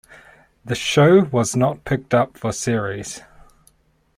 [0.65, 3.21] The show was not picked up for series.